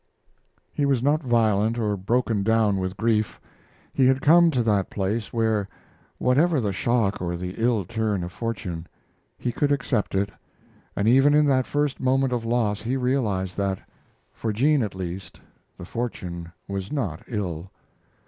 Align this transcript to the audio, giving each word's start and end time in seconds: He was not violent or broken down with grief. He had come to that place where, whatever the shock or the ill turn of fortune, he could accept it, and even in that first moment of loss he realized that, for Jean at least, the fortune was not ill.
He 0.73 0.87
was 0.87 1.03
not 1.03 1.21
violent 1.21 1.77
or 1.77 1.95
broken 1.95 2.41
down 2.41 2.77
with 2.77 2.97
grief. 2.97 3.39
He 3.93 4.07
had 4.07 4.19
come 4.19 4.49
to 4.49 4.63
that 4.63 4.89
place 4.89 5.31
where, 5.31 5.69
whatever 6.17 6.59
the 6.59 6.73
shock 6.73 7.21
or 7.21 7.37
the 7.37 7.53
ill 7.59 7.85
turn 7.85 8.23
of 8.23 8.31
fortune, 8.31 8.87
he 9.37 9.51
could 9.51 9.71
accept 9.71 10.15
it, 10.15 10.31
and 10.95 11.07
even 11.07 11.35
in 11.35 11.45
that 11.45 11.67
first 11.67 11.99
moment 11.99 12.33
of 12.33 12.45
loss 12.45 12.81
he 12.81 12.97
realized 12.97 13.55
that, 13.57 13.77
for 14.33 14.51
Jean 14.51 14.81
at 14.81 14.95
least, 14.95 15.39
the 15.77 15.85
fortune 15.85 16.51
was 16.67 16.91
not 16.91 17.21
ill. 17.27 17.69